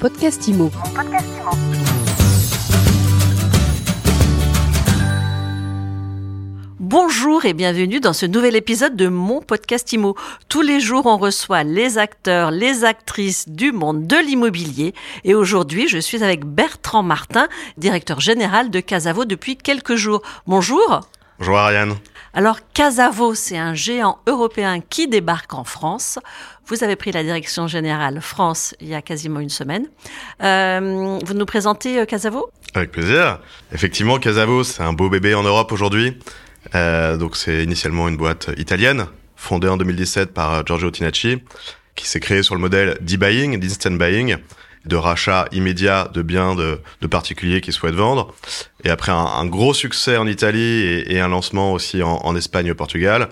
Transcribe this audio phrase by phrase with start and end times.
[0.00, 0.70] podcast IMO.
[6.78, 10.16] Bonjour et bienvenue dans ce nouvel épisode de mon podcast IMO.
[10.48, 14.94] Tous les jours, on reçoit les acteurs, les actrices du monde de l'immobilier.
[15.24, 20.22] Et aujourd'hui, je suis avec Bertrand Martin, directeur général de Casavo depuis quelques jours.
[20.46, 21.02] Bonjour.
[21.38, 21.94] Bonjour Ariane.
[22.32, 26.20] Alors Casavo, c'est un géant européen qui débarque en France.
[26.66, 29.86] Vous avez pris la direction générale France il y a quasiment une semaine.
[30.42, 32.50] Euh, vous nous présentez euh, Casavo?
[32.74, 33.40] Avec plaisir.
[33.72, 36.18] Effectivement, Casavo, c'est un beau bébé en Europe aujourd'hui.
[36.76, 41.42] Euh, donc c'est initialement une boîte italienne, fondée en 2017 par Giorgio Tinacci,
[41.96, 44.36] qui s'est créée sur le modèle d'e-buying, d'instant buying,
[44.86, 48.34] de rachat immédiat de biens de, de, particuliers qui souhaitent vendre.
[48.84, 52.34] Et après un, un gros succès en Italie et, et un lancement aussi en, en,
[52.36, 53.28] Espagne et au Portugal,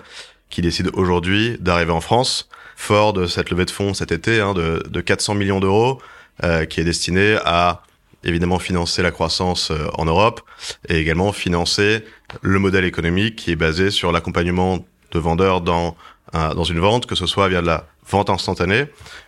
[0.49, 4.53] qui décide aujourd'hui d'arriver en France, fort de cette levée de fonds cet été hein,
[4.53, 6.01] de, de 400 millions d'euros,
[6.43, 7.83] euh, qui est destinée à
[8.23, 10.41] évidemment financer la croissance euh, en Europe
[10.87, 12.03] et également financer
[12.41, 15.95] le modèle économique qui est basé sur l'accompagnement de vendeurs dans,
[16.35, 18.85] euh, dans une vente, que ce soit via de la vente instantanée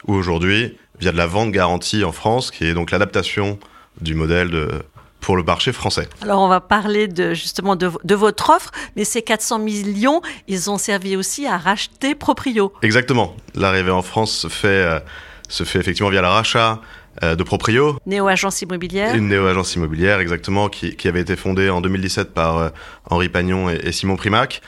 [0.07, 3.57] ou aujourd'hui via de la vente garantie en France, qui est donc l'adaptation
[3.99, 4.69] du modèle de,
[5.19, 6.09] pour le marché français.
[6.21, 10.69] Alors on va parler de justement de, de, votre offre, mais ces 400 millions, ils
[10.69, 12.73] ont servi aussi à racheter Proprio.
[12.81, 13.35] Exactement.
[13.55, 14.99] L'arrivée en France se fait, euh,
[15.47, 16.81] se fait effectivement via le rachat
[17.21, 17.97] de Proprio.
[18.05, 19.15] Néo-agence immobilière.
[19.15, 22.69] Une néo-agence immobilière, exactement, qui, qui, avait été fondée en 2017 par euh,
[23.09, 24.61] Henri Pagnon et, et, Simon Primac,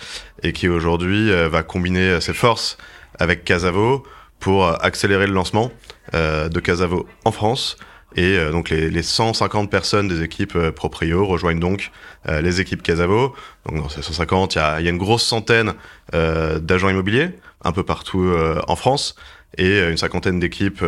[0.44, 2.78] et qui aujourd'hui euh, va combiner ses forces
[3.20, 4.04] avec Casavo
[4.40, 5.72] pour accélérer le lancement
[6.14, 7.78] euh, de Casavo en France.
[8.16, 11.92] Et euh, donc les, les, 150 personnes des équipes euh, Proprio rejoignent donc
[12.28, 13.34] euh, les équipes Casavo.
[13.66, 15.74] Donc dans ces 150, il y a, y a, une grosse centaine
[16.14, 17.32] euh, d'agents immobiliers
[17.64, 18.30] un peu partout
[18.68, 19.16] en France
[19.58, 20.84] et une cinquantaine d'équipes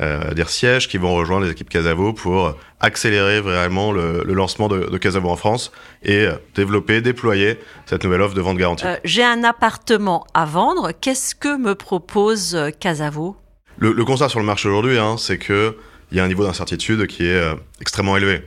[0.00, 4.88] des sièges qui vont rejoindre les équipes Casavo pour accélérer vraiment le, le lancement de,
[4.88, 8.86] de, Casavo en France et développer, déployer cette nouvelle offre de vente garantie.
[9.04, 10.92] J'ai un appartement à vendre.
[10.98, 13.36] Qu'est-ce que me propose Casavo?
[13.78, 15.76] Le, le, constat sur le marché aujourd'hui, hein, c'est que
[16.10, 18.42] il y a un niveau d'incertitude qui est euh, extrêmement élevé.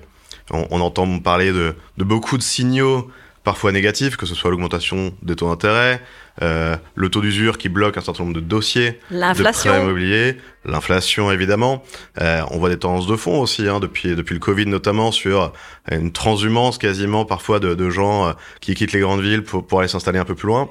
[0.52, 3.10] On, on, entend parler de, de, beaucoup de signaux
[3.44, 6.02] parfois négatifs, que ce soit l'augmentation des taux d'intérêt,
[6.42, 11.32] euh, le taux d'usure qui bloque un certain nombre de dossiers de prêts immobiliers, l'inflation
[11.32, 11.84] évidemment.
[12.22, 15.54] Euh, on voit des tendances de fond aussi, hein, depuis, depuis le Covid notamment, sur
[15.92, 19.80] une transhumance quasiment parfois de, de gens euh, qui quittent les grandes villes pour, pour
[19.80, 20.70] aller s'installer un peu plus loin.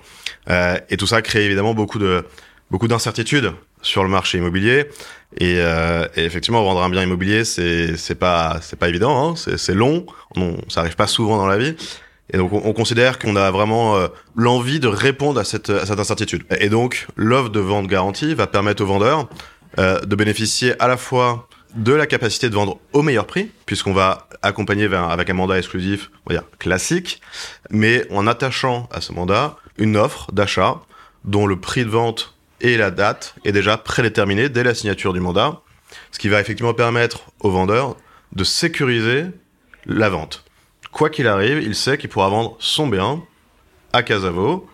[0.51, 2.25] Euh, et tout ça crée évidemment beaucoup de
[2.71, 3.53] beaucoup d'incertitudes
[3.83, 4.87] sur le marché immobilier.
[5.39, 9.35] Et, euh, et, effectivement, vendre un bien immobilier, c'est c'est pas c'est pas évident, hein,
[9.37, 10.07] c'est long,
[10.37, 11.75] on, ça arrive pas souvent dans la vie.
[12.33, 16.45] Et donc, on, on considère qu'on a vraiment euh, l'envie de répondre à cette, incertitude.
[16.59, 19.29] Et donc, l'offre de vente garantie va permettre aux vendeurs
[19.79, 23.95] euh, de bénéficier à la fois de la capacité de vendre au meilleur prix, puisqu'on
[23.95, 27.21] va accompagner vers, avec un mandat exclusif, on va dire classique,
[27.71, 30.83] mais en attachant à ce mandat une offre d'achat
[31.25, 35.21] dont le prix de vente et la date est déjà prédéterminée dès la signature du
[35.21, 35.61] mandat,
[36.11, 37.97] ce qui va effectivement permettre au vendeur
[38.33, 39.27] de sécuriser
[39.87, 40.45] la vente.
[40.93, 43.23] Quoi qu'il arrive, il sait qu'il pourra vendre son bien
[43.93, 44.69] à Casavo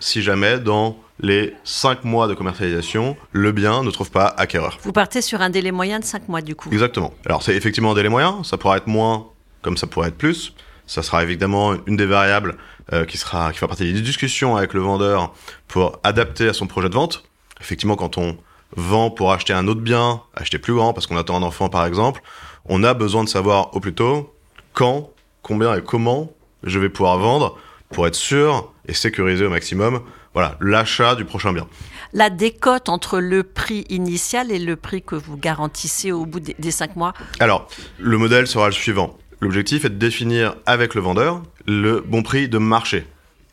[0.00, 4.78] si jamais dans les 5 mois de commercialisation, le bien ne trouve pas acquéreur.
[4.82, 7.12] Vous partez sur un délai moyen de 5 mois du coup Exactement.
[7.26, 9.28] Alors c'est effectivement un délai moyen, ça pourra être moins
[9.62, 10.54] comme ça pourrait être plus.
[10.86, 12.56] Ça sera évidemment une des variables
[12.92, 15.32] euh, qui, sera, qui fera partie des discussions avec le vendeur
[15.68, 17.24] pour adapter à son projet de vente
[17.60, 18.36] effectivement, quand on
[18.76, 21.86] vend pour acheter un autre bien, acheter plus grand parce qu'on attend un enfant par
[21.86, 22.20] exemple,
[22.66, 24.34] on a besoin de savoir au plus tôt
[24.72, 25.10] quand,
[25.44, 26.32] combien et comment
[26.64, 27.56] je vais pouvoir vendre
[27.90, 31.68] pour être sûr et sécuriser au maximum voilà, l'achat du prochain bien.
[32.12, 36.56] La décote entre le prix initial et le prix que vous garantissez au bout des,
[36.58, 37.14] des cinq mois?
[37.38, 37.68] Alors,
[38.00, 39.16] le modèle sera le suivant.
[39.40, 43.06] L'objectif est de définir avec le vendeur le bon prix de marché.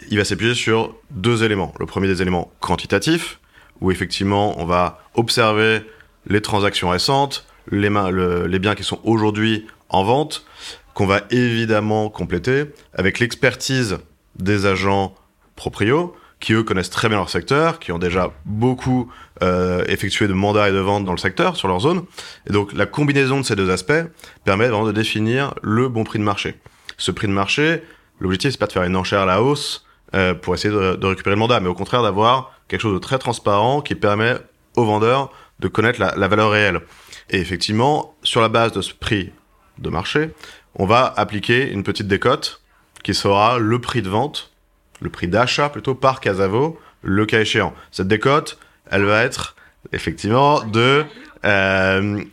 [0.09, 1.71] Il va s'appuyer sur deux éléments.
[1.79, 3.39] Le premier des éléments quantitatifs,
[3.79, 5.81] où effectivement on va observer
[6.25, 10.45] les transactions récentes, les, le, les biens qui sont aujourd'hui en vente,
[10.93, 13.99] qu'on va évidemment compléter avec l'expertise
[14.35, 15.15] des agents
[15.55, 19.11] proprios, qui eux connaissent très bien leur secteur, qui ont déjà beaucoup
[19.43, 22.03] euh, effectué de mandats et de ventes dans le secteur, sur leur zone.
[22.49, 24.03] Et donc la combinaison de ces deux aspects
[24.43, 26.59] permet vraiment de définir le bon prix de marché.
[26.97, 27.83] Ce prix de marché,
[28.19, 29.85] l'objectif c'est pas de faire une enchère à la hausse
[30.15, 33.19] euh, pour essayer de, récupérer le mandat, mais au contraire d'avoir quelque chose de très
[33.19, 34.35] transparent qui permet
[34.75, 36.81] aux vendeurs de connaître la, valeur réelle.
[37.29, 39.31] Et effectivement, sur la base de ce prix
[39.77, 40.31] de marché,
[40.75, 42.61] on va appliquer une petite décote
[43.03, 44.51] qui sera le prix de vente,
[44.99, 47.73] le prix d'achat plutôt par Casavo, le cas échéant.
[47.91, 48.57] Cette décote,
[48.89, 49.55] elle va être
[49.91, 51.03] effectivement de
[51.45, 52.23] euh,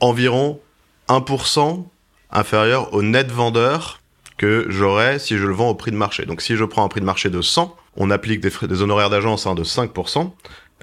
[0.00, 0.60] environ
[1.08, 1.84] 1%
[2.30, 4.00] inférieur au net vendeur
[4.38, 6.24] que j'aurais si je le vends au prix de marché.
[6.24, 8.82] Donc si je prends un prix de marché de 100, on applique des, frais, des
[8.82, 10.32] honoraires d'agence hein, de 5%.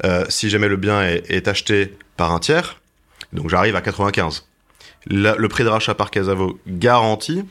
[0.06, 2.80] Euh, si jamais le bien est, est, acheté par un tiers,
[3.34, 4.49] donc j'arrive à 95.
[5.08, 7.44] Le prix de rachat par Casavo garanti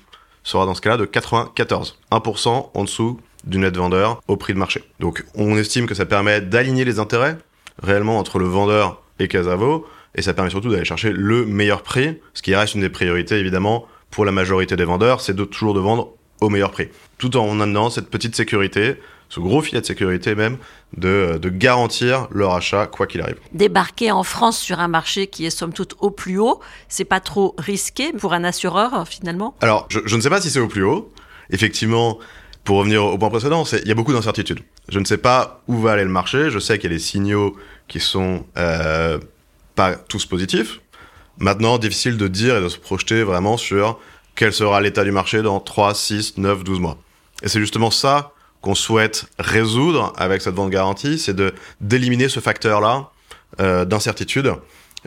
[0.45, 1.99] sera dans ce cas-là de 94.
[2.11, 4.85] 1% en dessous du net vendeur au prix de marché.
[5.01, 7.39] Donc on estime que ça permet d'aligner les intérêts
[7.83, 12.19] réellement entre le vendeur et Casavo, et ça permet surtout d'aller chercher le meilleur prix,
[12.35, 15.81] ce qui reste une des priorités évidemment pour la majorité des vendeurs, c'est toujours de
[15.81, 18.97] vendre au meilleur prix, tout en amenant cette petite sécurité,
[19.29, 20.57] ce gros filet de sécurité même,
[20.97, 23.37] de, de garantir leur achat quoi qu'il arrive.
[23.53, 27.21] Débarquer en France sur un marché qui est somme toute au plus haut, c'est pas
[27.21, 29.55] trop risqué pour un assureur finalement?
[29.61, 31.13] Alors, je, je ne sais pas si c'est au plus haut.
[31.51, 32.19] Effectivement,
[32.65, 34.61] pour revenir au point précédent, il y a beaucoup d'incertitudes.
[34.89, 36.51] Je ne sais pas où va aller le marché.
[36.51, 39.19] Je sais qu'il y a des signaux qui sont euh,
[39.75, 40.81] pas tous positifs.
[41.39, 43.99] Maintenant, difficile de dire et de se projeter vraiment sur
[44.35, 46.99] quel sera l'état du marché dans 3, 6, 9, 12 mois.
[47.43, 52.41] Et c'est justement ça qu'on souhaite résoudre avec cette vente garantie, c'est de d'éliminer ce
[52.41, 53.11] facteur-là
[53.61, 54.53] euh, d'incertitude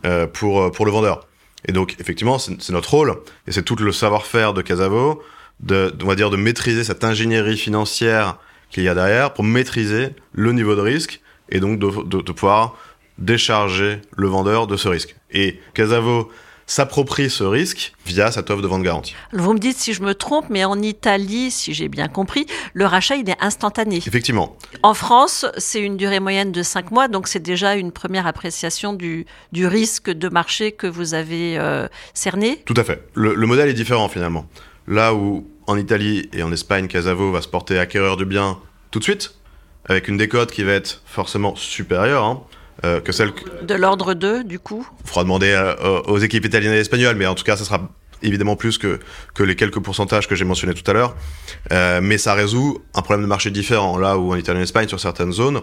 [0.05, 1.27] euh, pour pour le vendeur.
[1.67, 3.17] Et donc effectivement, c'est notre rôle
[3.47, 5.21] et c'est tout le savoir-faire de Casavo
[5.59, 8.37] de, on va dire, de maîtriser cette ingénierie financière
[8.69, 12.31] qu'il y a derrière pour maîtriser le niveau de risque et donc de, de, de
[12.31, 12.75] pouvoir
[13.17, 15.15] décharger le vendeur de ce risque.
[15.31, 16.31] Et Casavo
[16.71, 19.13] s'approprie ce risque via cette offre de vente garantie.
[19.33, 22.85] Vous me dites si je me trompe, mais en Italie, si j'ai bien compris, le
[22.85, 23.97] rachat, il est instantané.
[23.97, 24.55] Effectivement.
[24.81, 28.93] En France, c'est une durée moyenne de 5 mois, donc c'est déjà une première appréciation
[28.93, 32.61] du, du risque de marché que vous avez euh, cerné.
[32.65, 33.03] Tout à fait.
[33.15, 34.45] Le, le modèle est différent finalement.
[34.87, 38.59] Là où en Italie et en Espagne, Casavo va se porter acquéreur de biens
[38.91, 39.35] tout de suite,
[39.85, 42.43] avec une décote qui va être forcément supérieure hein,
[42.83, 43.31] euh, que celle...
[43.63, 47.27] De l'ordre 2, du coup Il faudra demander euh, aux équipes italiennes et espagnoles, mais
[47.27, 47.89] en tout cas, ça sera
[48.23, 48.99] évidemment plus que,
[49.33, 51.15] que les quelques pourcentages que j'ai mentionnés tout à l'heure.
[51.71, 54.63] Euh, mais ça résout un problème de marché différent, là où en Italie et en
[54.63, 55.61] Espagne, sur certaines zones,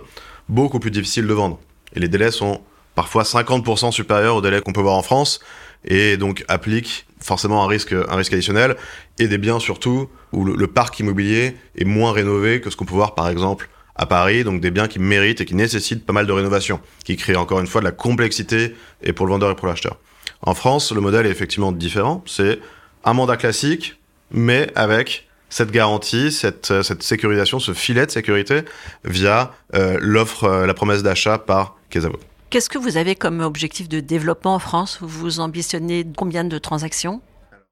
[0.49, 1.59] beaucoup plus difficile de vendre.
[1.95, 2.61] Et les délais sont
[2.95, 5.41] parfois 50% supérieurs aux délais qu'on peut voir en France,
[5.85, 8.77] et donc appliquent forcément un risque, un risque additionnel,
[9.19, 12.85] et des biens surtout où le, le parc immobilier est moins rénové que ce qu'on
[12.85, 13.69] peut voir par exemple
[13.99, 17.17] à Paris, donc des biens qui méritent et qui nécessitent pas mal de rénovation, qui
[17.17, 19.99] créent encore une fois de la complexité et pour le vendeur et pour l'acheteur.
[20.41, 22.61] En France, le modèle est effectivement différent, c'est
[23.05, 24.01] un mandat classique,
[24.31, 28.63] mais avec cette garantie, cette, cette sécurisation, ce filet de sécurité
[29.05, 32.19] via euh, l'offre, euh, la promesse d'achat par Casavo.
[32.51, 34.99] Qu'est-ce que vous avez comme objectif de développement en France?
[35.01, 37.21] Vous ambitionnez combien de transactions?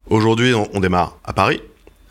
[0.09, 1.61] Aujourd'hui, on, on, démarre à Paris.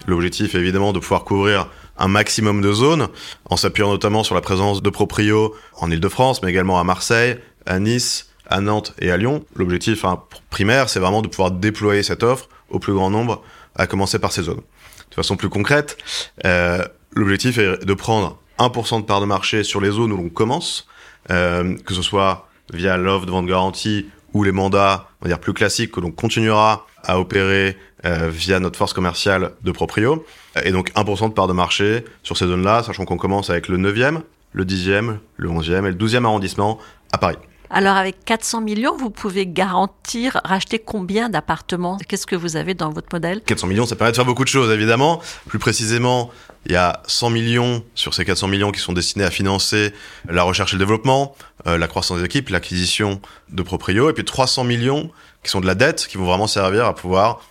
[0.08, 1.68] L'objectif est évidemment de pouvoir couvrir
[1.98, 3.08] un maximum de zones,
[3.50, 7.80] en s'appuyant notamment sur la présence de Proprio en Ile-de-France, mais également à Marseille, à
[7.80, 9.46] Nice, à Nantes et à Lyon.
[9.56, 13.42] L'objectif hein, primaire, c'est vraiment de pouvoir déployer cette offre au plus grand nombre,
[13.76, 14.62] à commencer par ces zones.
[15.10, 15.98] De façon plus concrète,
[16.46, 16.84] euh,
[17.14, 20.88] l'objectif est de prendre 1% de part de marché sur les zones où l'on commence,
[21.32, 25.40] euh, que ce soit via l'offre de vente garantie ou les mandats, on va dire
[25.40, 30.26] plus classiques que l'on continuera à opérer euh, via notre force commerciale de Proprio.
[30.64, 33.78] Et donc 1% de part de marché sur ces zones-là, sachant qu'on commence avec le
[33.78, 34.22] 9e,
[34.54, 36.80] le 10e, le 11e et le 12e arrondissement
[37.12, 37.38] à Paris.
[37.70, 41.98] Alors avec 400 millions, vous pouvez garantir racheter combien d'appartements?
[42.08, 43.42] Qu'est-ce que vous avez dans votre modèle?
[43.42, 45.22] 400 millions, ça permet de faire beaucoup de choses évidemment.
[45.48, 46.30] Plus précisément,
[46.66, 49.94] il y a 100 millions sur ces 400 millions qui sont destinés à financer
[50.30, 51.36] la recherche et le développement,
[51.68, 53.20] euh, la croissance des équipes, l'acquisition
[53.50, 55.10] de proprio, et puis 300 millions
[55.44, 57.42] qui sont de la dette, qui vont vraiment servir à pouvoir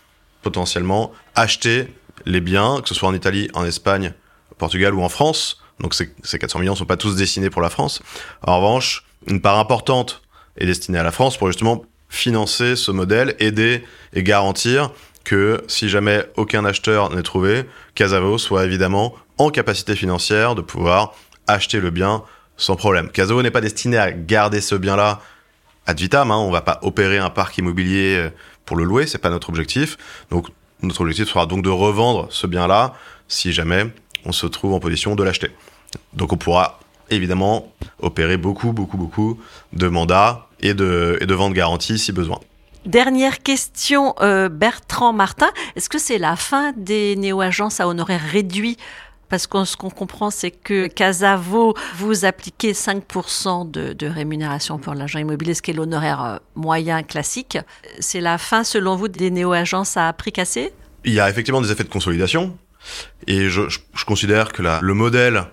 [0.44, 1.88] potentiellement acheter
[2.24, 4.12] les biens, que ce soit en Italie, en Espagne,
[4.52, 5.60] au Portugal ou en France.
[5.80, 8.02] Donc ces, ces 400 millions ne sont pas tous destinés pour la France.
[8.46, 10.22] En revanche, une part importante
[10.56, 13.82] est destinée à la France pour justement financer ce modèle, aider
[14.12, 14.92] et garantir
[15.24, 21.14] que si jamais aucun acheteur n'est trouvé, Casavo soit évidemment en capacité financière de pouvoir
[21.46, 22.22] acheter le bien
[22.56, 23.10] sans problème.
[23.10, 25.20] Casavo n'est pas destiné à garder ce bien-là
[25.86, 28.28] ad vitam, hein, on va pas opérer un parc immobilier
[28.64, 29.96] pour le louer, c'est pas notre objectif.
[30.30, 30.48] Donc
[30.82, 32.94] notre objectif sera donc de revendre ce bien-là
[33.28, 33.86] si jamais
[34.24, 35.50] on se trouve en position de l'acheter.
[36.12, 36.80] Donc on pourra
[37.10, 39.40] évidemment opérer beaucoup, beaucoup, beaucoup
[39.72, 42.40] de mandats et de, et de ventes garanties si besoin.
[42.86, 45.48] Dernière question, euh, Bertrand Martin.
[45.74, 48.76] Est-ce que c'est la fin des néo-agences à honoraires réduits
[49.28, 54.94] parce que ce qu'on comprend, c'est que Casavo, vous appliquez 5% de, de, rémunération pour
[54.94, 57.58] l'agent immobilier, ce qui est l'honoraire moyen classique.
[58.00, 60.72] C'est la fin, selon vous, des néo-agences à prix cassé?
[61.04, 62.56] Il y a effectivement des effets de consolidation.
[63.26, 63.62] Et je,
[64.04, 65.44] considère que le modèle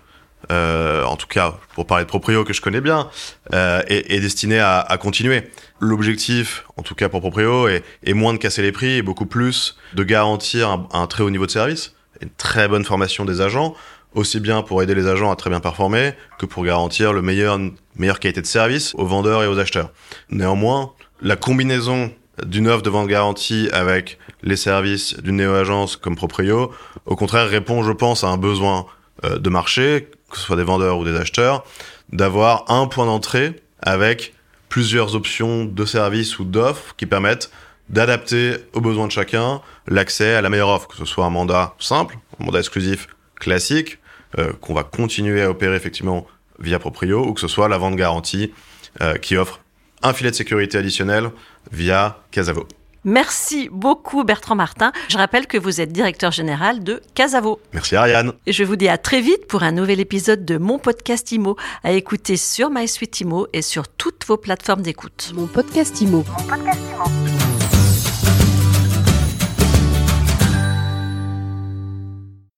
[0.49, 3.09] euh, en tout cas pour parler de Proprio que je connais bien,
[3.53, 5.43] euh, est, est, destiné à, continuer.
[5.79, 9.25] L'objectif, en tout cas pour Proprio, est, est, moins de casser les prix et beaucoup
[9.25, 13.75] plus de garantir un très haut niveau de service, une très bonne formation des agents,
[14.13, 17.59] aussi bien pour aider les agents à très bien performer que pour garantir le meilleur
[17.95, 19.91] meilleure qualité de service aux vendeurs et aux acheteurs.
[20.29, 22.11] Néanmoins, la combinaison
[22.45, 26.71] d'une offre de vente garantie avec les services d'une néo-agence comme Proprio,
[27.05, 28.85] au contraire, répond, je pense, à un besoin
[29.23, 31.63] euh, de marché, que ce soit des vendeurs ou des acheteurs,
[32.11, 34.33] d'avoir un point d'entrée avec
[34.69, 37.51] plusieurs options de services ou d'offres qui permettent
[37.91, 41.75] d'adapter aux besoins de chacun l'accès à la meilleure offre, que ce soit un mandat
[41.77, 43.99] simple, un mandat exclusif classique,
[44.39, 46.25] euh, qu'on va continuer à opérer effectivement
[46.59, 48.53] via Proprio, ou que ce soit la vente garantie
[49.01, 49.59] euh, qui offre
[50.03, 51.29] un filet de sécurité additionnel
[51.71, 52.67] via Casavo.
[53.03, 54.91] Merci beaucoup Bertrand Martin.
[55.09, 57.59] Je rappelle que vous êtes directeur général de Casavo.
[57.73, 58.33] Merci Ariane.
[58.45, 61.55] Et je vous dis à très vite pour un nouvel épisode de mon podcast IMO
[61.83, 65.31] à écouter sur MySuite IMO et sur toutes vos plateformes d'écoute.
[65.35, 66.23] Mon podcast IMO.
[66.27, 67.20] Mon podcast IMO.